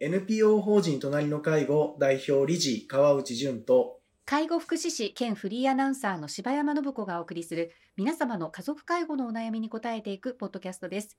[0.00, 11.18] NPO 法人隣の介護代表理事川内淳と介護福祉士兼フリーアナウンサーの柴山信子がお送りする皆様の家族介護のお悩みに答えていくポッドキャストです。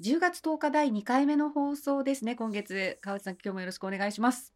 [0.00, 2.36] 10月10日第2回目の放送ですね。
[2.36, 4.54] 今月川内さん今日もよろしくお願いします。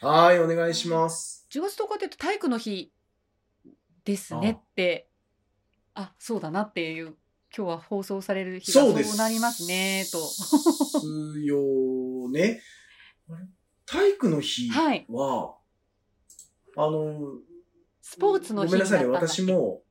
[0.00, 1.48] はい、お願いします。
[1.50, 2.92] 10月10日って言うと体育の日
[4.04, 5.08] ですねって、
[5.94, 7.16] あそうだなっていう
[7.56, 9.16] 今日は放送される日がそう。
[9.16, 10.18] なりますねと。
[10.26, 12.60] すよね。
[13.86, 15.56] 体育の日はいは、
[16.76, 17.38] あの、
[18.02, 19.82] スポーツの日になったんだごめんなさいね、私も、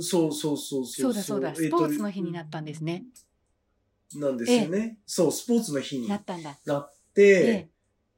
[0.00, 0.86] そうそうそうそう。
[0.86, 3.04] そうだそうだ、えっとスポーツの日になったんですね。
[4.14, 4.98] なんですよね。
[5.06, 6.56] そう、スポーツの日になったんだ。
[7.14, 7.68] て、え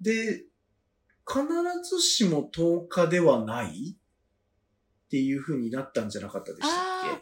[0.01, 0.45] で、
[1.27, 1.43] 必
[1.83, 7.21] ずしも10日ではないっていう風になったんじゃなかったでしたっあ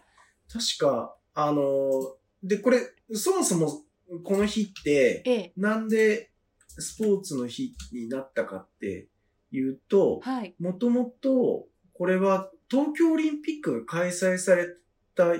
[0.48, 2.80] け確か、あの、で、これ、
[3.14, 3.82] そもそも
[4.24, 6.30] この日って、ええ、なんで
[6.66, 9.09] スポーツの日になったかって
[9.51, 10.54] いうと、はい。
[10.59, 14.66] もともと、これは東京オリンピックが開催され
[15.15, 15.32] た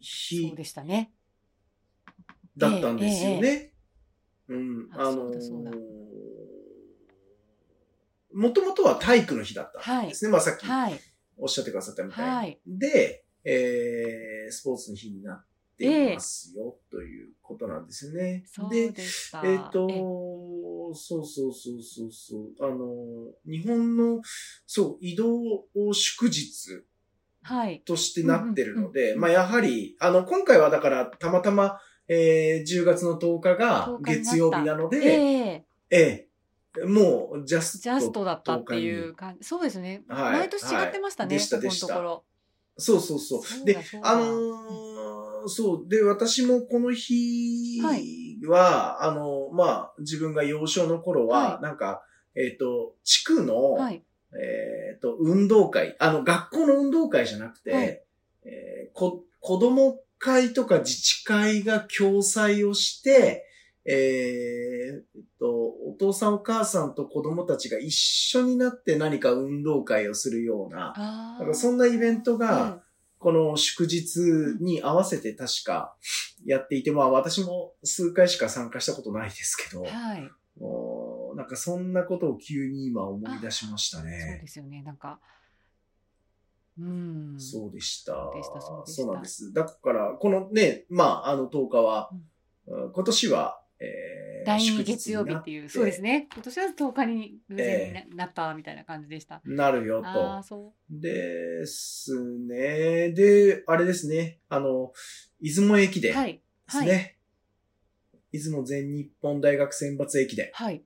[0.00, 1.12] 日うでしたね。
[2.56, 3.72] だったんですよええね。
[4.48, 5.30] うん、ああの
[8.32, 10.30] もともとは体育の日だったんですね。
[10.30, 11.00] まあさっきはい。
[11.36, 12.30] おっしゃってくださったみたいに。
[12.30, 12.60] はい。
[12.66, 15.44] で、えー、スポーツの日になっ
[15.76, 18.44] ていますよ、ということなんですよね。
[18.70, 18.94] で。
[19.44, 19.94] えっ、とえ、
[20.94, 24.20] そうそうそうそうそう、あの、日本の、
[24.66, 26.84] そう、移動祝日
[27.42, 27.80] はい。
[27.86, 36.30] としてなってるので、うんうんうんまあやはり、あの、今回はだからたまたま、えー、10月の10日が10日になった月曜日なので、ええええ
[36.84, 37.78] もうジャスト。
[37.82, 39.44] ジャストだったっていう感じ。
[39.44, 40.02] そうですね。
[40.08, 41.28] はい毎年違ってましたね。
[41.28, 42.24] はいでしたここのでしたところ。
[42.80, 43.44] そうそうそう。
[43.44, 45.00] そうであのー
[45.48, 45.88] そう。
[45.88, 47.80] で、私もこの日
[48.46, 52.02] は、あの、まあ、自分が幼少の頃は、はいなんか、
[52.34, 54.02] えっ、と、地区の、はい。
[54.32, 58.02] えっ、と、運動会、あの、学校の運動会じゃなくて、はい
[58.44, 63.44] えーこ、子供会とか自治会が共催をして、
[63.84, 72.82] えーえっと、お父さんお母さんと子供たちが一緒になって何か運動会をするような、あなんかそんなイベントが、あ。
[73.20, 74.16] この祝日
[74.62, 75.94] に合わせて確か
[76.46, 80.30] やっていて、まあ私も数回しか参加したことないですけどうん、はい。
[80.58, 84.48] もうなんかそんなことを急に今思い出しましたそうねで。
[84.48, 84.82] すよね。
[84.82, 85.20] なんか。
[86.78, 87.34] うん。
[87.38, 88.30] そうでした。
[88.34, 89.52] でしたそうなんです。
[89.52, 92.22] だから、このね、まあ、あの10日は、うん
[92.94, 96.28] 今年は、えー、第祝日二月曜日っていう、そうですね。
[96.32, 99.40] 今年は10日に偶然にな,、ったみたいな感じでした。
[99.44, 100.48] なるよああ、と。
[100.48, 101.00] そう。
[101.00, 103.10] ですね。
[103.12, 104.40] で、あれですね。
[104.48, 104.92] あの、
[105.40, 106.42] 出雲駅伝ではい。
[106.68, 107.16] すね。
[108.32, 110.50] 出雲全日本大学選抜駅伝。
[110.52, 110.84] はい。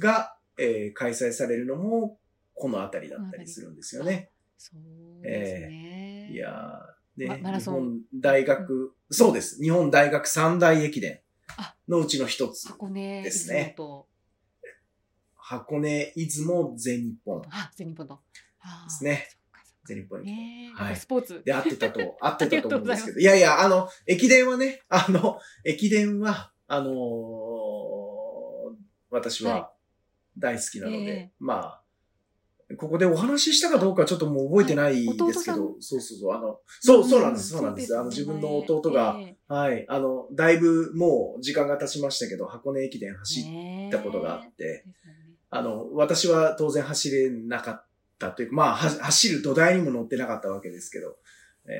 [0.00, 2.18] が、えー開催されるのも、
[2.54, 4.30] この辺りだったりするんですよね。
[4.58, 6.30] そうですね。
[6.32, 9.62] いやー、ね、まマラソン日本大学、そうです。
[9.62, 11.23] 日本大学三大駅伝あ
[11.88, 12.68] のうちの一つ。
[12.68, 13.74] 箱根、ですね
[15.36, 18.20] 箱根、出雲、全日本であ、全日本と。
[18.60, 19.28] あーすね。
[19.84, 20.36] 全日本駅伝。
[20.36, 21.42] ねえ、はいスポーツ。
[21.44, 23.20] で、合ってたと、 合ってたと思うんですけあど。
[23.20, 27.64] いやいや、あの、駅伝はね、 あの、駅伝は、あのー
[29.10, 29.72] 私はは
[30.36, 31.83] 大好きなので、ええまあ、
[32.78, 37.92] ここでお話ししたかどうかちょっともう覚えてないはいですけ弟ど、そうそうそう、あの、そう、そうなんです、んそうなんです。
[37.92, 44.98] よあの、自分の弟が、えはい、あの、だいぶもう時間が経ちましたけど、箱根駅伝え走っねえたことがあって、ですよね
[45.50, 47.86] あの、私は当然走れなかっ
[48.18, 51.16] たというか、まあ、は走る土台にも乗ってなかったわけですけど、
[51.66, 51.70] え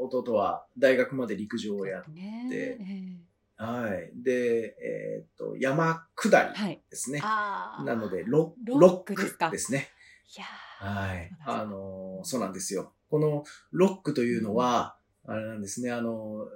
[0.00, 2.46] ー、弟は大学まで陸上をやっね。
[2.50, 3.27] てえ
[3.58, 4.12] はい。
[4.22, 6.82] で、えーっと、山下りえはい。
[6.88, 7.20] ですね。
[7.22, 7.84] ああ。
[7.84, 9.46] なので、ロロロッックですか？
[9.46, 9.88] クですね。
[10.36, 11.30] いやはい。
[11.44, 12.92] あのー、そうなんですよ。
[13.10, 14.96] このロックというのは、
[15.26, 16.46] あれなんですね、あのー、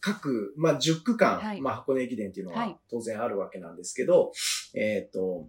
[0.00, 4.32] 各、まあ、10区間、はいまあ、箱根駅伝っていうのははい当然あるわけなんですけど、
[4.74, 5.48] えーっと、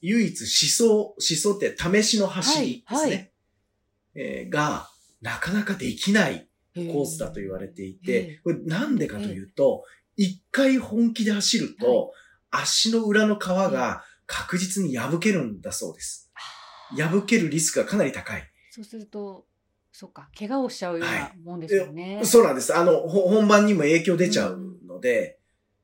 [0.00, 0.46] 唯一思
[0.90, 3.06] 想、思想って試しの走りですね。
[3.06, 3.30] はいはい
[4.16, 4.88] えーが、
[5.22, 6.42] なかなかできないー
[6.74, 9.84] コースだと言われていへてえ、これなんでかというと、
[10.16, 12.12] 一回本気で走ると、
[12.50, 16.32] 足の裏の皮が確実に破けるんだそうです。
[16.96, 18.42] 破けるリスクがかなり高い。
[18.70, 19.46] そうすると、
[19.92, 22.20] そっか、怪我をしちゃうようなもんですよね。
[22.24, 22.76] そうなんです。
[22.76, 25.38] あの、ほ本番にも影響出ちゃうので、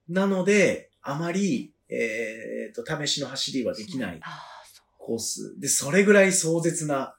[0.08, 4.20] なので、あまり、えーと、試しの走りはできない。
[4.98, 5.58] コース。
[5.58, 7.16] で、それぐらい壮絶な、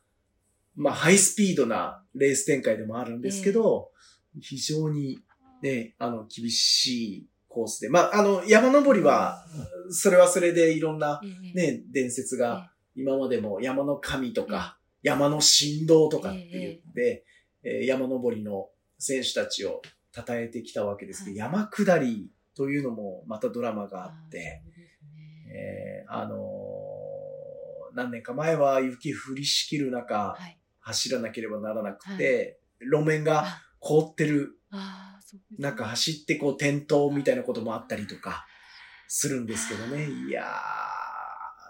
[0.76, 3.92] まあ、ハイスピードなレース展開でもあるんですけど、
[4.40, 5.20] 非常に
[5.62, 7.90] ね、あの、厳しいコースで。
[7.90, 9.46] まあ、あの、山登りは、
[9.90, 17.26] それはそれでいろんな、ええね、伝説が、今までも山の神とか、山の神道とかって言って、
[17.64, 19.84] えー山登りの選手たちを
[20.16, 24.64] 称えてきたわけですけど、は山下りというのもまたドラマがああって、
[25.54, 26.82] えーあのー
[27.94, 30.58] 何年か前は雪降りしきる中、はい。
[30.82, 33.62] 走らなければならなくて、路面があ。
[33.82, 34.60] 凍ってる。
[34.72, 35.58] あー、そうですね。
[35.60, 38.46] 中走ってこう転倒みたいなこともあったりとか
[39.08, 40.08] するんですけどね。
[40.30, 40.46] いや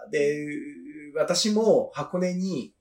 [0.08, 0.10] ー。
[0.12, 0.46] で、
[1.16, 2.74] 私も箱根に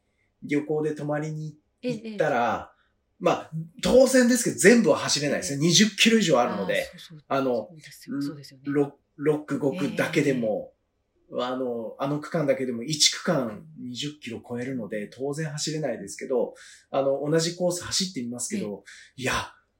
[0.43, 2.71] 旅行で泊まりに行ったら、
[3.19, 3.51] まあ、
[3.83, 5.65] 当然ですけど全部は走れないですね。
[5.67, 6.87] 20キロ以上あるので、
[7.27, 8.21] あのそうですよ。
[8.21, 8.63] そうですよね。
[8.67, 8.91] 6、
[9.45, 10.73] 6、5区だけでも、
[11.39, 16.53] あの、あの区間だけでも1区間20キロ超えるので、当然走れないですけど、
[16.89, 18.83] あの、同じコース走ってみますけど、
[19.15, 19.33] いや、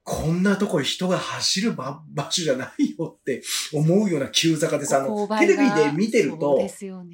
[0.04, 4.96] こんなとこ人が走る場場所じゃないよって思うような急坂です。
[4.96, 6.58] あの、テレビで見てるそうと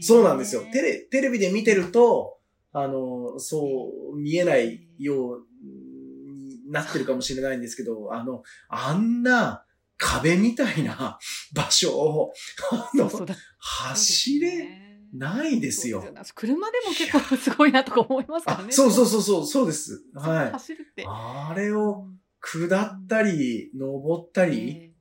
[0.01, 0.61] そうなんですよ。
[0.71, 2.37] テレ、テレビで見てると、
[2.71, 9.65] あの、そう見えないようになってるかもしれないんですけど、あの、あんな
[9.97, 11.17] 壁みたいな
[11.53, 12.33] 場所を、
[12.71, 14.67] あの、そうだ走れれ
[15.13, 16.03] ないですよ。
[16.35, 18.65] 車でも結構すごいなとか思いますからね。
[18.69, 20.03] あそうそうそうそう、そうです。
[20.13, 20.51] はい。
[20.51, 21.05] 走るって。
[21.07, 22.07] あれを
[22.41, 24.93] 下ったり、登ったり、え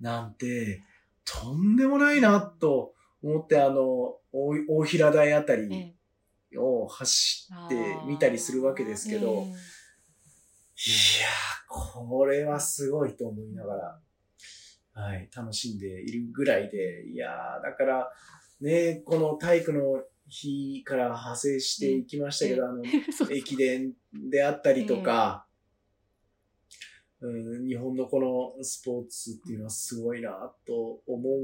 [0.00, 0.82] なんて、
[1.24, 5.94] とんでもないなと思って、あの、大大平台あたえり
[6.52, 9.52] えを走ってみたりするわけですけど、いやえー、
[11.68, 14.00] これはすごいと思いながら、
[14.94, 18.12] はい、楽しんでいるぐらいで、いやー、だから、
[18.60, 23.32] ね、この体育の日から派生していきましたけど、あの、 えそう。
[23.32, 25.46] 駅伝であったりとか、
[27.20, 31.42] うん、日本のこのスポーツっていうのはすごいなと思う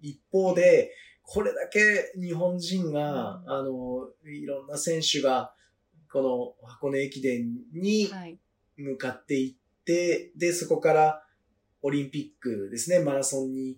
[0.00, 3.50] 一方で、これだけ日本人が、うん。
[3.50, 5.54] あの、いろんな選手が、
[6.10, 8.38] この箱根駅伝にはい。
[8.76, 11.22] 向かっていって、で、そこから
[11.82, 13.76] オリンピックですね、マラソンに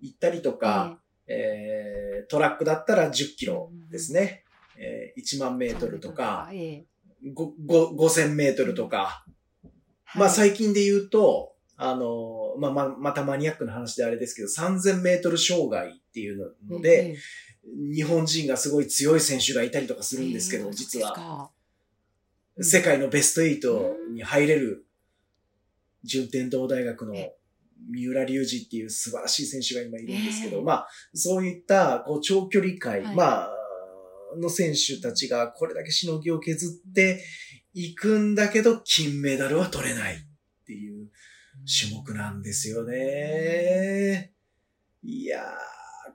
[0.00, 4.44] 行ったりとか、えートラックだったら10キロですね、
[4.76, 6.84] えー1万メートルとか、え
[7.24, 7.32] え。
[7.34, 9.24] ごご5000メートルとか、
[10.14, 17.16] まあはい最近で言うと、あの、まあまあ、またマニアックな話であれですけど、3000メートル障害っていうので、ええ。
[17.94, 20.72] 日本人がすごい強い選手がいたりとかするんですけど、ええ。
[20.74, 21.50] 実は、は。
[22.60, 24.84] 世界のベスト8に入れる、
[26.04, 27.34] 順天堂大学のえ
[27.88, 33.16] 三浦隆二っていう素晴らしい選手が今いるんですけど、ええまあ、そういった、こう、長距離界、はい。
[33.16, 33.50] まあ、
[34.38, 37.24] の選手たちがこれだけしのぎを削って
[37.74, 40.18] いくんだけど、金メダルは取れないっ
[40.66, 41.08] ていう
[41.66, 44.32] 種目なんですよね。
[45.02, 45.46] いやー、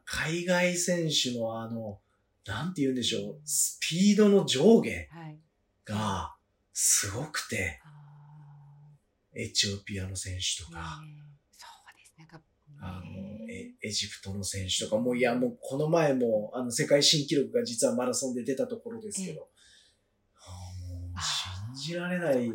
[0.06, 2.00] 海外選手のあの、
[2.46, 5.40] なんて言うんでしょう、スピードの上下はい。
[5.84, 6.36] が
[6.74, 7.90] すごくて、あ
[9.34, 10.74] エチオピアの選手とー。
[10.74, 11.02] か、
[12.18, 12.26] ね。
[12.26, 12.42] なんか
[12.82, 19.48] あの、えエエジプトの選手とか、もういや、もうこの前も、あの、世界新記録が実はマラソンで出たところですけど、
[20.36, 22.52] あーもう信じられない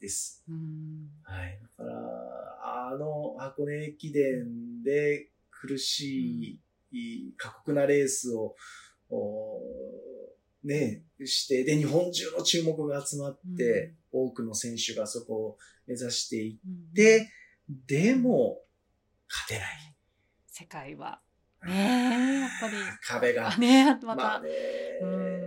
[0.00, 0.42] です。
[0.48, 1.58] うんはい。
[1.78, 6.58] だから、あの、箱根駅伝で苦し
[6.90, 8.54] い、過酷なレースを、
[9.10, 9.60] お
[10.64, 17.30] ね、して、で、日本中の注目が集まって、多くの選手がそこを目指していうんって、
[17.86, 18.60] でも、
[19.32, 19.94] 勝てない。
[20.46, 21.20] 世界は
[21.66, 22.74] ねえやっぱり
[23.06, 23.56] 壁があ。
[23.56, 24.48] ねまた、まあね
[25.00, 25.42] うん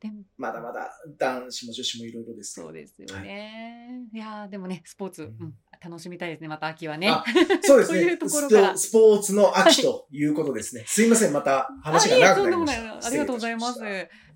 [0.00, 4.06] でもまだまだ男子も女子もいろいろですそうですよね。
[4.14, 7.10] い、やーでもねスポーツ、ううんん楽しみたいですねまた秋はね。
[7.10, 7.22] あ
[7.60, 8.98] そうですね というところからスポ。
[8.98, 10.84] スポーツの秋ということですね。
[10.86, 13.06] すいません、また話が長くなりました。
[13.08, 13.80] ありがとうございます。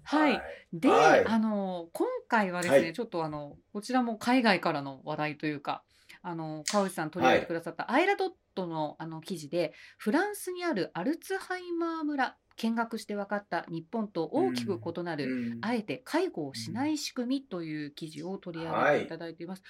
[0.03, 0.43] はい。
[0.75, 5.83] で、はいあの今回はですね、はいちょっとあのこちらも海外からの話題というか、
[6.27, 15.59] あの川内さん取り上げてくださったアイラドットのあの記事で、フランスにあるアルツハイマー村見学して分かった日本と大きく異なる、うん。
[15.61, 19.63] あえて介護をしない仕組みという記事を取り上げていただいています。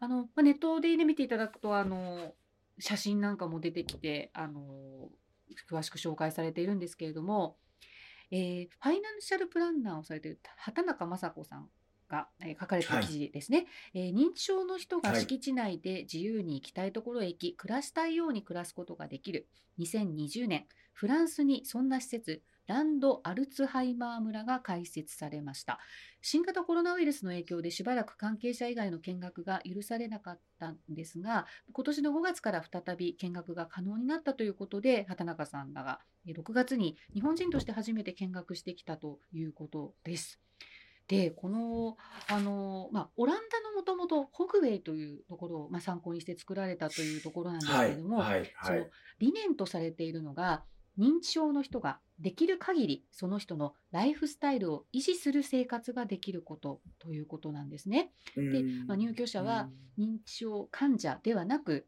[0.00, 2.34] あのまあ、ネットで、ね、見ていただくとあの
[2.78, 5.08] 写真なんかも出てきてあの
[5.70, 7.56] 詳しく紹介されているんですけれども、
[8.30, 11.68] えーファイナンシャルプランナーをされている畑中雅子さん
[12.12, 19.48] が、えー書かれた記事ですね、えー認知症の人が敷地内で自由に行きたいところへ行き、暮らしたいように暮らすことができる。
[19.78, 25.80] 2020年フランスにそんな施設ランド・アルツハイマー村が開設されました。
[26.20, 40.38] 新型コロナウイルスの影響でしばらく関係者以外の見学が許されなかったんですが今年の5月から再び見学が可能になったということで畑中さんらがえー6月に日本人として初めて見学してきたということです。
[41.12, 48.90] でこのあの、まあ、オランダのもともとホグウェイというところを、まあ、参考にして作られたというところなんですはいけれども、はいそのはい。
[49.18, 50.62] 理念とされているのが
[50.98, 58.12] 認知症の人ができる限りその人のライフスタイルを維持する生活ができることということなんですね。
[58.34, 61.86] でうんまあ入居者は認知症患者ではなく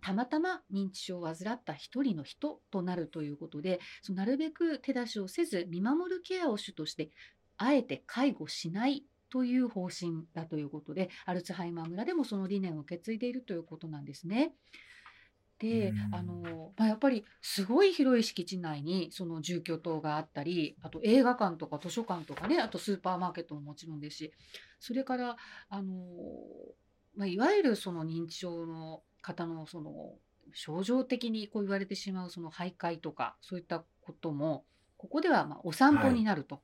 [0.00, 7.10] たまたま認知症を患った一人の人となるということでそのなるべく手出しをせず見守るケアを主として
[7.58, 14.54] あえて介護しないという方針だということでアルツハイマー村でもその理念を受け継いでいるということなんですね。
[15.58, 24.32] でうんあの、まあ、やっぱりすごい広い敷地内にその住居棟があったりあと映画館とか図書館とかねあとスーパーマーケットももちろんですし
[24.78, 25.36] それから
[25.68, 25.94] あの、
[27.16, 30.14] まあ、いわゆるその認知症の方のその
[30.54, 34.64] 症状的にこう言われてしまうその徘徊とかそういったことも
[34.96, 36.58] ここではまあお散歩になるとい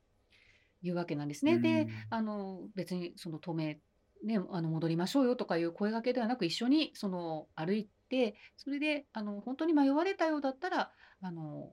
[0.93, 1.59] うわけなんですね。
[1.59, 1.89] でうん。
[2.09, 3.79] あの別にその止め、
[4.23, 11.71] ね、あの戻りましょうよとかいう声掛けではなく一緒にその歩いてそれであの本当に迷われたようだったらあの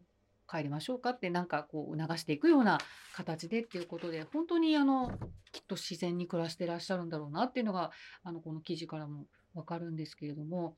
[0.48, 2.78] 帰りましょうかってなんかこう促していくような
[3.14, 5.12] 形でっていうことで本当にあの
[5.52, 7.90] きっと自然に暮らしてらっしゃるんだろうなっていうのが
[8.22, 10.76] あのこの記事からも分かるんですけれども。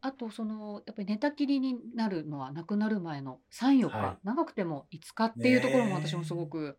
[0.00, 4.26] あとそのやっぱり寝たきりになるのは亡くなる前の34日、はい。
[4.26, 6.78] 長くても5日っていうところも私もすごく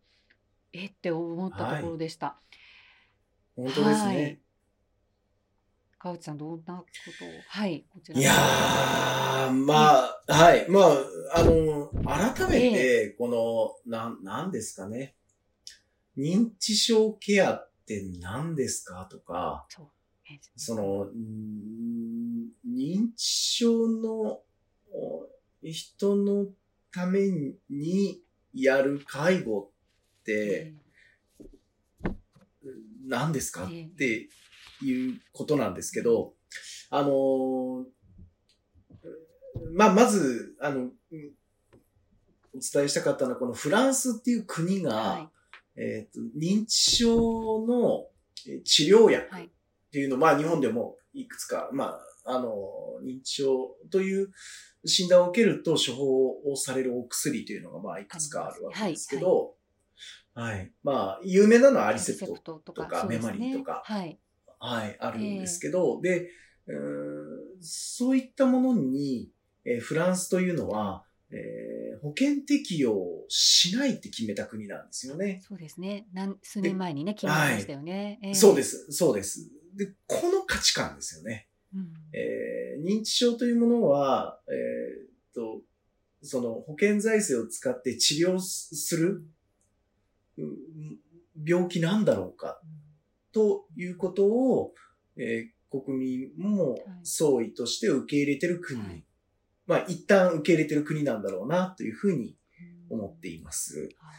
[0.72, 0.86] え？
[0.86, 2.36] って思ったところでした。
[3.56, 4.16] 本当ですはい。
[4.16, 4.40] ね。
[5.98, 6.84] 川内さんどんなこ
[7.18, 7.28] とを？
[7.48, 10.66] はいこちらいやー、まあ、はい。
[10.70, 10.96] まあ、
[11.36, 11.90] あの、
[12.34, 15.14] 改めて、この、なん、なんですかね。
[16.16, 19.06] 認知症ケアって何ですか？
[19.10, 19.86] とか、そう。
[20.30, 21.08] えその、
[22.66, 24.40] 認知症の
[24.92, 25.26] お
[25.62, 26.46] 人の
[26.92, 27.28] ため
[27.68, 28.22] に
[28.54, 29.70] やる介護
[30.20, 30.74] って
[33.06, 33.64] 何ですか？
[33.64, 33.78] っえ。
[33.80, 34.28] えて
[34.82, 36.34] いうことなんですけど、
[36.90, 37.84] あのー
[39.72, 40.90] まあ、まず、あの、うん
[42.52, 45.30] お伝えしたかったのは、このフランスっていう国が、は
[45.76, 45.80] い。
[45.80, 48.08] えっ、と、認知症の
[48.48, 49.44] えー治療薬はい。
[49.46, 49.48] っ
[49.92, 52.58] ていうのを、まあ日本でもいくつか、まあ、あの、
[53.04, 54.30] 認知症という
[54.84, 59.54] 診断を受けると処方をされるお薬というのが、まあいくつかあるわけですけど、はい、
[60.82, 64.18] まあ、有名なのはアリセプトトととかメマリーとかはい。
[64.58, 66.30] はい、あるんですけど、で、
[67.60, 69.30] そういったものに、
[69.64, 72.96] えーフランスというのは、えー保険適用
[73.28, 75.42] しないって決めた国なんですよね。
[75.46, 76.06] そうですね。
[76.14, 78.34] なん数年前にね決まりましたよね、ええ。
[78.34, 79.50] そうです、そうです。
[79.76, 81.48] で、この価値観ですよね。
[81.74, 81.92] うん。
[82.12, 85.62] えー認知症というものは、えーっと、
[86.22, 89.26] その保険財政を使って治療するうん
[91.44, 92.60] 病気なんだろうか
[93.32, 94.74] ということを、
[95.16, 99.04] えー国民も総意として受け入れてる国、はい。
[99.66, 102.36] まあ一旦受け入れてる国なんだろうなというふうに
[102.90, 103.88] 思っています。
[104.00, 104.10] あ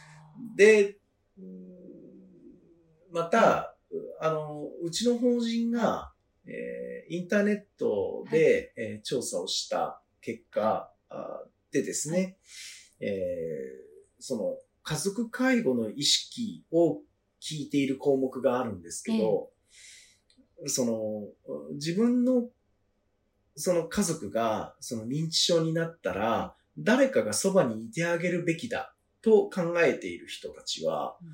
[0.56, 0.96] で、
[1.38, 1.72] うん
[3.12, 3.76] また、
[4.20, 6.14] あの、うちの法人が、
[6.46, 12.38] えーインターネットで、えー調査をした結果あでですね、
[12.98, 13.12] えー
[14.18, 17.00] その家族介護の意識を
[17.40, 19.50] 聞いている項目があるんですけど、
[20.66, 22.48] その、自分の
[23.56, 31.28] その家族がその認知症になったら、誰かがそばにいてあげるべきだと考えている人たちは、うん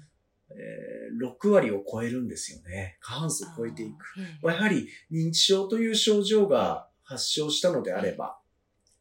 [0.50, 2.98] えー6割を超えるんですよね。
[3.00, 4.20] 過半数を超えていく。
[4.46, 8.38] やはり認知症という症状が発症したのであれば、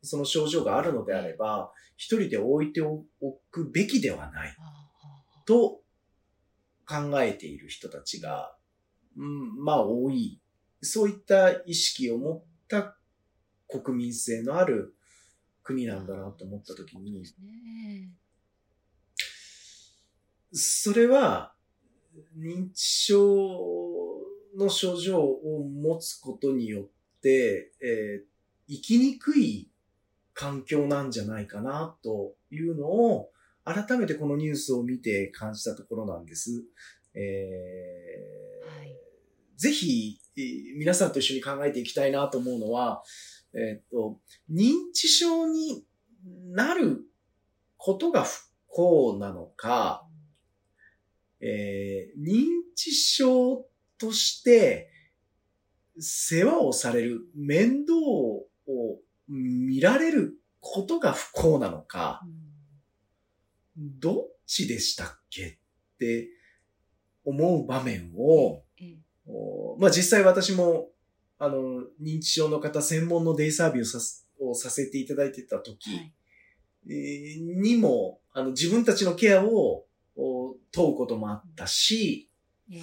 [0.01, 3.03] その症状があるのであれば、一人で置いてお
[3.51, 4.55] くべきではない
[5.45, 5.81] と
[6.87, 8.55] 考えている人たちが、
[9.17, 10.39] うん、まあ多い。
[10.81, 12.95] そういった意識を持った
[13.67, 14.95] 国民性のある
[15.63, 17.23] 国なんだなと思ったときに
[20.53, 21.53] それは
[22.37, 23.67] 認知症
[24.55, 26.89] の症状を持つことによっ
[27.21, 28.37] て、えー
[28.69, 29.69] 生きにくい
[30.37, 33.31] 環境なんじゃないかなというのを
[33.65, 36.63] 改めてこのニュースを見て感じたところなんです。
[37.15, 38.95] えーはい
[39.57, 43.01] ぜひ、えー皆さんと一緒に考えていきたいなと思うのは、
[43.55, 44.19] えっと、
[44.51, 45.83] 認知症に
[46.51, 47.01] なる
[47.77, 50.05] ことが不幸なのか、
[51.41, 53.65] えー認知症
[53.97, 54.91] として
[55.97, 57.95] 世話をされる、面倒
[58.67, 62.21] を見られることが不幸なのか、
[63.75, 64.15] どっ
[64.45, 66.29] ちでしたっけって
[67.25, 68.63] 思う場面を、
[69.79, 70.89] まあ実際私も、
[71.39, 76.13] あの、認知症の方専門のデイサービスをさすをさせていただいてた時、はい。
[76.89, 82.29] えーにも、あの、自分たちのケアをお問うこともあったし、
[82.71, 82.79] ええ。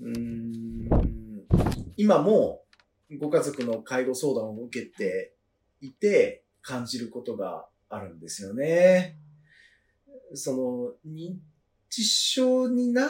[0.00, 0.62] うーん
[1.96, 2.62] 今も
[3.20, 5.34] ご家族の介護相談を受けて
[5.82, 9.18] いて感じることがあるんですよね。
[10.34, 11.34] その、認
[11.90, 13.08] 知症になっ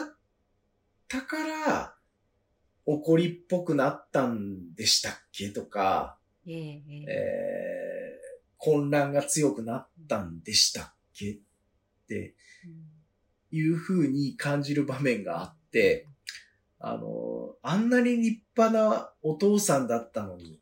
[1.07, 1.95] たから、
[2.85, 8.23] 怒りっぽくなったんでしたっけとか、えええええー
[8.63, 11.37] 混乱が強くなったんでしたっけっ
[12.07, 12.33] て
[13.51, 16.07] いう風に感じる場面があって、
[16.79, 20.61] あの、あんなに立派なお父さんだったのに、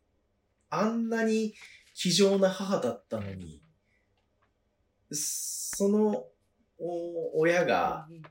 [0.71, 1.53] あんなに
[1.93, 3.61] 気丈な母だったのに、
[5.11, 6.25] その
[6.79, 8.21] お親がええ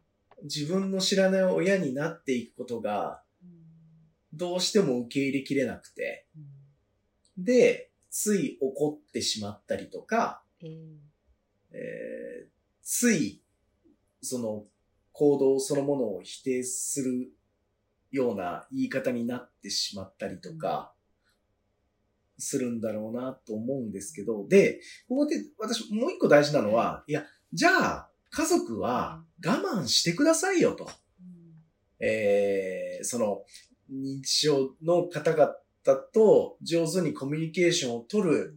[0.43, 3.23] 自分の知らない親になっていくことが
[4.33, 6.27] どうしても受け入れきれなくて、
[7.37, 10.71] で、つい怒ってしまったりとか、ええ
[11.73, 12.51] えー
[12.83, 13.41] つい、
[14.21, 14.65] その、
[15.13, 17.31] 行動そのものを否定する
[18.11, 20.93] ような言い方になってしまったりとか、
[22.41, 30.89] するんだろうなと思うんですけど、で、ここで私もう一個大事なのは、いや、じゃあ、家族は我慢してくださいよと。
[32.01, 33.45] えーその、
[33.91, 35.55] 認知症の方々
[36.13, 38.57] と上手にコミュニケーションを取る、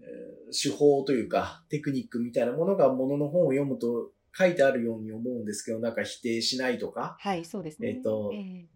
[0.00, 7.88] えー手法というか、テクニックみたいなものがものの本を読むと書いてあるように思うんですけど、なんか否定しないとか、はい、そうですね。
[7.88, 8.68] えっとええ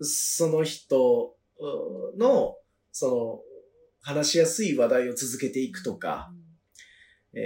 [0.00, 2.56] その人うの、
[2.92, 3.40] その、
[4.04, 6.30] 話しやすい話題を続けていくとか、
[7.32, 7.38] え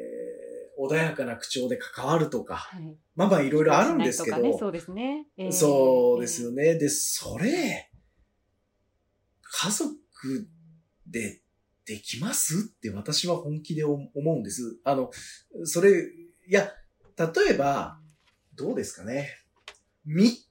[0.00, 0.44] ー
[0.76, 2.96] 穏やかな口調で関わるとか、はい。
[3.14, 5.28] まあまあいろいろあるんですけど、ねそうですね。
[5.38, 6.74] ええそうですよね。
[6.74, 7.90] で、それ、
[9.40, 9.94] 家族
[11.06, 11.40] で
[11.86, 12.72] できます？
[12.76, 14.78] って私は本気で思うんです。
[14.84, 15.10] あの、
[15.64, 16.72] それ、いや、
[17.16, 18.00] 例えば、
[18.56, 19.30] どうですかね。
[20.08, 20.42] 3日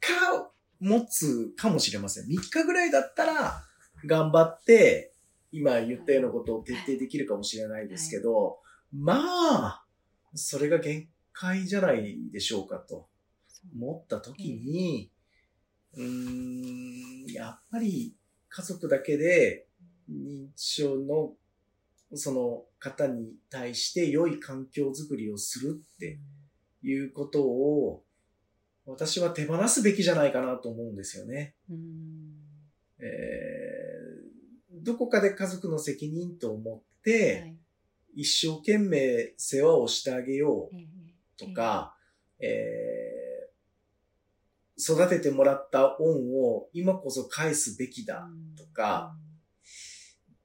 [0.79, 2.27] 持つかもしれません。
[2.27, 3.61] 3日ぐらいだったら、
[4.05, 5.12] 頑張って、
[5.53, 8.57] 今言ったようなことを徹底できるかもしれないですけど、
[8.91, 9.85] まあ、
[10.33, 13.07] それが限界じゃないでしょうかと。
[13.75, 15.09] 思った時に、
[15.93, 18.13] うーん、やっぱり
[18.49, 19.67] 家族だけで
[20.11, 21.33] 認知症の
[22.15, 26.19] その方に対して良い環境づくりをするって
[26.83, 28.03] いうことを
[28.85, 31.55] 私は手放すべきじゃないかなと思うんですよね。
[31.69, 31.77] うん
[32.99, 33.62] えー
[34.83, 37.57] どこかで家族の責任と思って、はい。
[38.15, 41.95] 一生懸命世話をしてあげようええとか、
[42.39, 43.23] えー
[44.77, 49.15] 育ててもらった恩を今こそ返すべきだとか、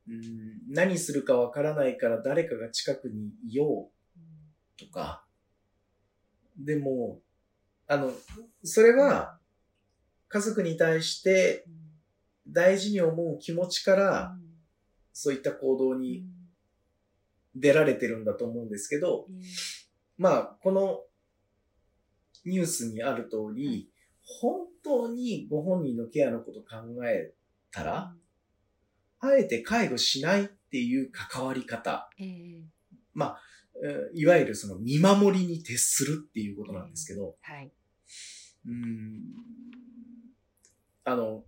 [0.09, 0.61] うん。
[0.69, 5.25] 何するかわからないから誰かが近くにいようとか、
[6.57, 7.21] でも、
[7.87, 8.13] あの、
[8.63, 9.39] それは
[10.29, 11.65] 家族に対して
[12.49, 14.37] 大事に思う気持ちから
[15.13, 16.25] そういった行動に
[17.55, 19.27] 出られてるんだと思うんですけど、
[20.17, 21.01] まあ、この
[22.45, 23.91] ニュースにある通り、
[24.23, 27.33] 本当にご本人のケアのこと考え
[27.71, 28.15] たら、
[29.21, 32.27] あえて介護しないっていう関わり方、ええ。
[32.27, 32.69] えー
[34.13, 37.71] いわゆるその見守りに徹するっていうことなんですけど、はい。
[38.67, 39.23] うーん。
[41.05, 41.45] あの、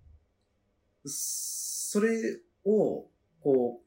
[1.04, 3.08] それを、
[3.40, 3.80] こ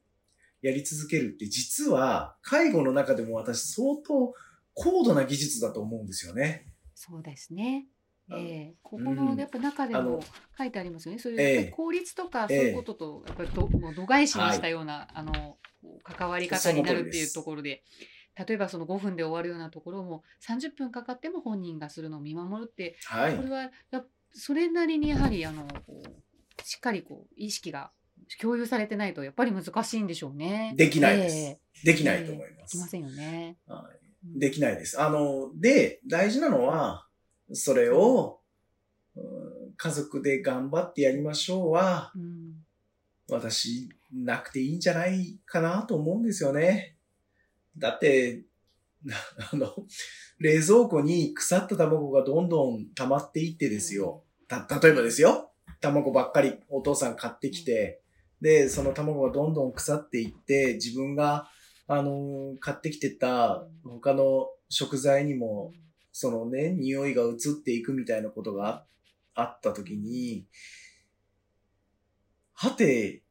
[0.62, 4.34] う、やり続けるって実は、介護の中でも私相当
[4.74, 6.66] 高度な技術だと思うんですよね。
[6.94, 7.86] そうですね。
[8.32, 10.18] ええここうんのやっぱ中でも
[10.56, 11.18] 書いてありますよね。
[11.18, 15.58] そういう効率とかそうええいうこととやっぱりどもう度外視にしたような、あの
[16.02, 17.82] 関わり方になるっていうところで。
[18.36, 23.42] 例えばその5分で終わるようなところも30分かかっても本人がするのを見守るってはいこ。
[23.44, 23.70] れは
[24.32, 25.68] それなりにやはりあの
[26.64, 27.90] しっかりこう意識が
[28.40, 30.72] 共有されてないとやっぱり難しいんでしょうね。
[30.76, 32.62] できないですええできないと思いま。
[32.62, 33.58] ですきませんよね。
[33.66, 34.98] はいうんできないです。
[34.98, 37.06] あの、で、大事なのは、
[37.52, 38.40] それを
[39.14, 42.64] うん家族で頑張ってやりましょうは、うん
[43.30, 46.96] 私、なくていいんじゃないかなと思うんですよね。
[47.76, 48.44] だって、
[49.02, 49.16] な
[49.52, 49.74] あの、
[50.38, 54.24] 冷蔵庫に腐った卵がどんどん溜まっていってですよ。
[54.46, 55.53] た、例えばですよ。
[55.84, 58.00] 卵ばっかりお父さん買ってきて、
[58.40, 61.48] で、その卵がどんどん腐っていって、自分が、
[61.86, 65.72] あの、買ってきてた他の食材にも、
[66.12, 68.84] そのね、匂いが移っていくみたいなことがあ
[69.34, 70.46] あったときに、
[72.54, 73.22] はて、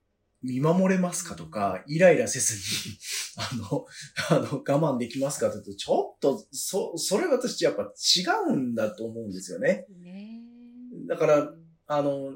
[0.44, 2.98] 見守れますかとか、イライラせずに、
[3.38, 3.86] あの、
[4.30, 9.86] あの、我慢できますかと言うと、ちょっと、そ、それ私やっぱ違うんだと思うんですよね。
[10.02, 10.42] ね
[11.08, 11.54] だから、
[11.98, 12.34] あの、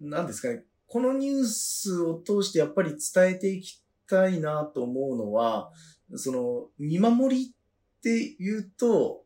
[0.00, 5.70] なんですかね、このニュースを通してやっぱり伝えていきたいなと思うのは、
[6.14, 9.22] その、見守りって言うと、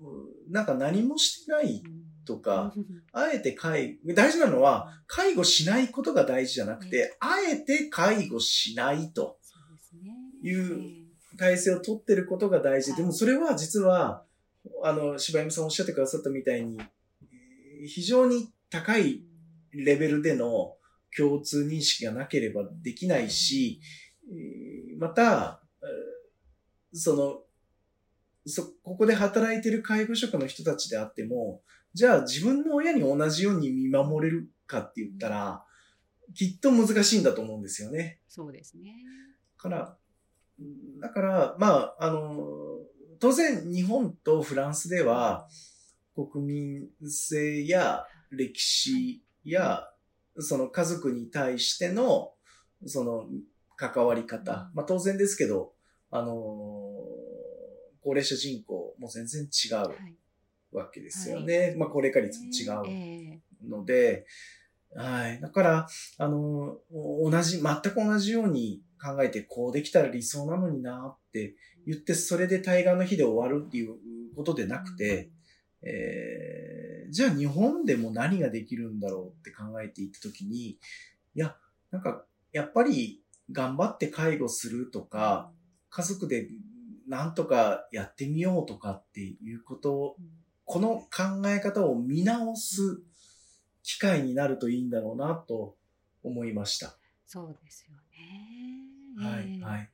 [0.00, 1.82] うんなんか何もしてない
[2.26, 2.74] とか、
[3.12, 9.38] あえて介護、大事なのは、介護しないことが大事じゃなくて、あえて介護しないと
[10.42, 11.06] いう
[11.38, 12.94] 体制を取ってることが大事。
[12.94, 14.24] でもそれは実は、
[14.82, 19.22] あの、柴山さんおっしゃってくださったみたいに、えー非常に高い
[19.72, 20.76] レベルでの
[21.16, 23.80] 共通認識がなければできないし、
[24.30, 27.40] えーまた、えーその、
[28.46, 31.62] そ、ここで働いてる介護職の人たちであっても、
[31.94, 35.64] じゃあ自分の親に同じように見守れるかって言ったら、
[36.34, 38.20] きっと難しいんだと思うんですよね。
[38.28, 38.94] そうですね。
[39.56, 39.96] から、
[40.60, 42.38] うんだから、まあ、あの、
[43.20, 45.48] 当然日本とフランスでは
[46.14, 49.88] 国民性や歴史や
[50.38, 52.32] その家族に対しての
[52.86, 53.26] その
[53.76, 55.72] 関わり方、まあ当然ですけど、
[56.10, 56.32] あの、
[58.02, 60.16] 高齢者人口も全然違うはい。
[60.72, 61.74] わけですよね。
[61.76, 64.26] まあ高齢化率も違うえので、
[64.94, 65.40] はい。
[65.40, 65.86] だから、
[66.18, 71.54] あの、お同じ、全く同じように考えて、こうできたら理想なのになって
[71.86, 73.96] 言って、それで対岸の日で終わるっていう
[74.34, 75.30] ことでえなくて、、
[75.82, 80.78] えーじゃあ日本でも何ができるんだろうって考えていったときに、い
[81.34, 81.56] や、
[81.90, 85.50] なんか、やっぱり頑張って介護するとか、
[85.90, 86.48] 家族で
[87.06, 93.02] なんとかやってみようとかっていうことうんこの考え方を見直す
[93.82, 95.76] 機会になるといいんだろうなと
[96.22, 96.96] 思いました。
[97.26, 99.28] そうですよね。
[99.28, 99.90] はい、ええはい、はい。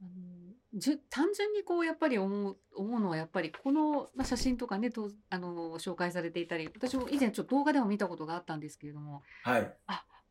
[0.00, 0.31] あの
[0.74, 9.76] じゅ単純にこうやっぱり思う思うのはやっぱりこの、まあ、写真とかねとあの紹介されていたり私も以前ちょっと動画でも見たことがあったんですけれどもはい。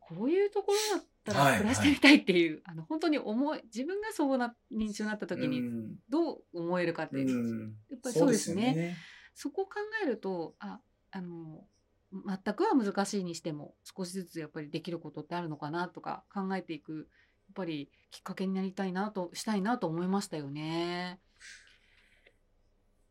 [0.00, 8.96] こういうところだったはいら暮らしてみたいっていう、あの本当に思い自分がそうな認知症になった時にうんどう思えるかって、やうんっぱりそうですねよね。
[9.34, 10.80] そこを考えるとあ
[11.12, 11.64] あの
[12.12, 17.08] 全くは難しいにしても少しずつやっぱりできることってあるのかなとか考えていく
[17.52, 21.20] ぱりきっかけになりたいなとしたいなと思いましたよね。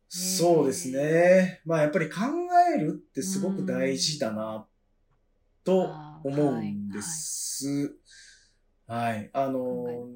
[0.08, 1.60] そうですね。
[1.64, 2.20] まあやっぱり考
[2.74, 4.66] えるってすごく大事だな
[5.64, 5.90] と
[6.22, 7.96] 思うんです。
[8.86, 9.30] はい。
[9.32, 10.08] あの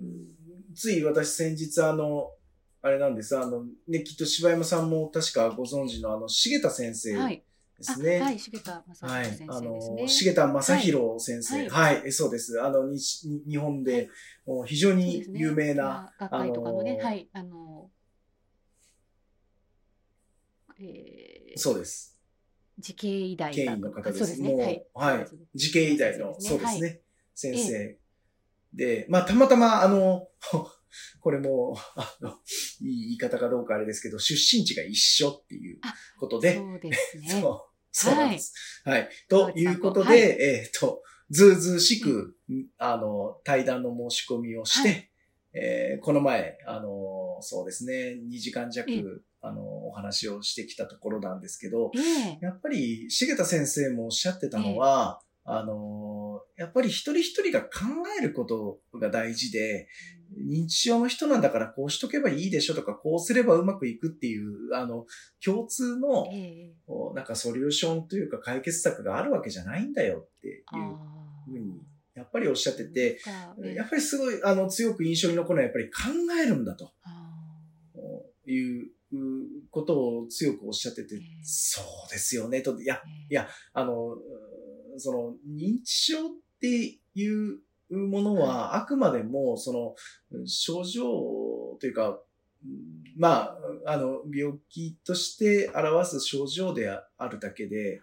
[0.75, 2.31] つい私先日あの、
[2.83, 3.37] あれなんです。
[3.39, 7.43] あの、ね、きっと柴山さんも確かご存知のあの、重田先生はい、
[7.79, 8.21] ですね。
[8.21, 9.51] あはい、重田正はい彦先。
[9.51, 10.03] あ生ですね。
[10.03, 11.57] の、重田正宏先生。
[11.57, 12.63] はいはい、えそうです。
[12.63, 14.09] あの、にに日本で、
[14.67, 17.91] 非常に有名な、まあ学会とかのね、はい、あの、
[20.79, 22.21] えー、そうです。
[22.79, 24.19] 慈恵医大の方です。
[24.19, 24.49] そうですね。
[24.51, 25.19] もう、はい。
[25.19, 25.29] はい。
[25.55, 27.01] 慈恵医大の、そううですすね。
[27.35, 27.99] 先生。
[28.75, 30.29] で、まあ、たまたま、あの、
[31.21, 32.31] これも、 あの、
[32.81, 37.29] いい言い方かどうかあれですけど、出身地が一緒っていうあことで、そうですね。
[37.41, 38.55] そう、そうなんです。
[38.85, 39.09] はい。
[39.29, 40.19] 川内さんとということで、はい。
[40.19, 42.37] えっ、と、ずうずうしく、
[42.79, 44.95] あの、対談の申し込みをして、は
[45.59, 48.71] えーこの前、あの、そうですね、2時間ええ。
[48.71, 52.39] 弱、あの、お話をしてきたところなんですけど、ええ。
[52.43, 57.69] やっぱり、重田先生もおっしゃってたのは、あの、やっぱり一人一人が考
[58.19, 59.89] えることが大事で、
[60.35, 65.07] 認知症の人なんだからこうしとけばいいでしょとか、こうすればうまくいくっていう、あの、
[65.45, 66.27] 共通の、
[67.15, 71.81] なんかソリューションというか解決策があるわけじゃないんだよっていうあふうに、
[72.15, 73.21] やっぱりおっしゃってて、
[73.75, 76.93] やっぱりすごい、あの、強く印象に残るのはやっぱり考えるんだと。
[77.03, 77.23] あ
[78.49, 78.91] いう
[79.71, 87.59] ことを強くおっしゃっててええ、そうですよね、と、いや、いやあの、うんその、認知症っていう
[87.91, 89.97] ものは、あくまでも、そ
[90.33, 91.03] の、症状
[91.81, 92.21] というか、
[93.17, 98.01] まあ、あの、病気として表す症状であるだけで、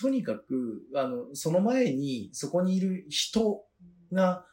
[0.00, 3.64] とにかく、あの、その前に、そこにいる人
[4.12, 4.44] が、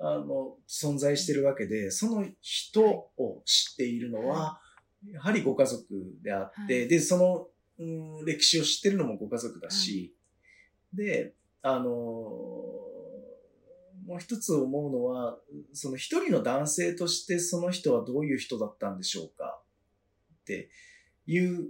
[0.00, 4.60] あの、存在してるわけで、その人を知っているのは、
[5.12, 5.84] やはりご家族
[6.22, 10.14] であって、で、その、うん、歴史を知ってるのもご家族だし、
[10.92, 11.90] で、あの
[14.06, 15.38] もう一つ思うのは、
[15.72, 19.60] その一人の男性としてその人はどういう人だったんでしょうか？
[20.42, 20.70] って
[21.26, 21.68] いう、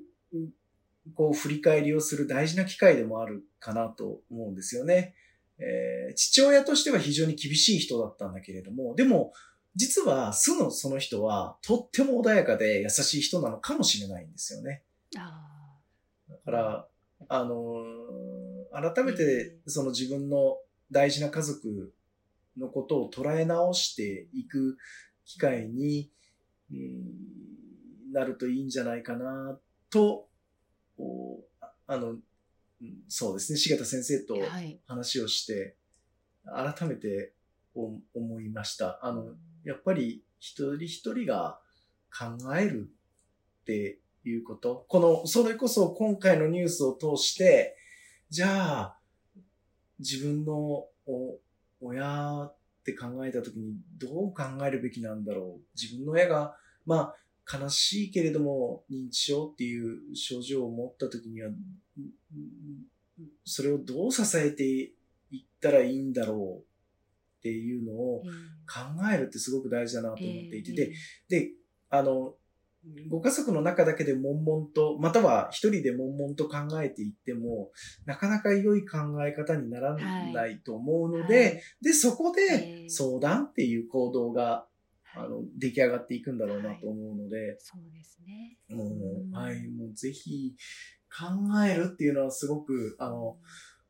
[1.15, 5.15] こう振り返りをする大事な機会でもあるかなと思うんですよね。
[5.59, 9.33] えー、父親としては非常に厳しい人だったんだけれども、でも、
[9.77, 14.83] 実は素のその人はとっても穏やかで優しい人なのかもしれないんですよね。
[15.13, 16.89] だから、
[17.29, 20.59] あのー、改めてその自分の
[20.91, 21.93] 大事な家族
[22.61, 24.77] のことを捉え直していく
[25.25, 26.11] 機会に、
[28.13, 29.59] なるといいんじゃないかな
[29.91, 30.29] と、
[31.87, 32.17] あの、
[33.09, 34.37] そうですね、重田先生と
[34.87, 35.77] 話をして、
[36.45, 37.33] 改めて
[37.75, 39.05] 思いました。
[39.05, 41.61] あの、やっぱり一人一人が
[42.17, 42.91] 考える
[43.63, 44.85] っていうこと。
[44.89, 47.77] この、それこそ今回のニュースを通して、
[48.31, 49.01] じゃあ、
[49.99, 50.87] 自分の
[51.81, 55.63] 親って考えたときにどう考えるべきなんだろう。
[55.81, 61.51] 自分の親が、まあ、悲しいけれども認知症っていう症状を持ったときには、
[63.45, 64.93] それをどう支えてい
[65.39, 66.71] ったらいいんだろう
[67.41, 68.23] っていうのを
[68.67, 68.81] 考
[69.13, 70.93] えるってすごく大事だなと思っていて、で、
[71.29, 71.51] で、
[71.89, 72.35] あの、
[73.09, 77.71] ご家族の中だけで悶々と、または一人で悶々と考えていっても、
[78.07, 81.45] なかなか良い考え方にならないと思うので、はい。
[81.45, 84.67] はい、で、そこで相談っていう行動が、
[85.15, 88.57] あの、出来上がっていくんだろうなと思うので、はい、そうですね。
[88.71, 88.85] も
[89.31, 90.55] う、はい、もうぜひ
[91.11, 91.27] 考
[91.67, 93.37] えるっていうのはすごく、あの、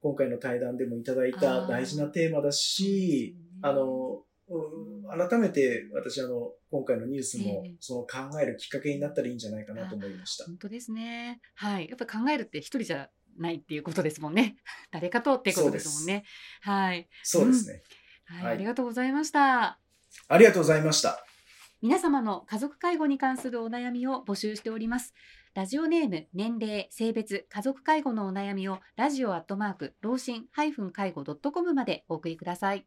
[0.01, 4.25] 今回の対談でもいただいた大事なテーマだし、あの、
[5.09, 10.45] 改めて私あの今回のニュースもその考えるきっかけになったらいいんじゃないかなと思いました。
[10.47, 11.41] 本当ですね。
[11.55, 11.89] はい。
[11.89, 14.57] やっぱ考えるって一人じゃないっていうことですもんね。
[14.91, 16.25] 誰かとっていうことですもんね。
[16.63, 17.09] はい。
[17.23, 17.83] そうですね、
[18.31, 18.55] うんはい、はい。
[18.55, 19.79] ありがとうございました。
[20.29, 21.25] ありがとうございました。
[21.81, 25.15] 皆様の家族介護に関するお悩みを募集しております。
[25.55, 32.87] ラジオネーム、年齢、性別、家族介護のお悩みをラジオアットマーク、老人介護 .com までお送りください。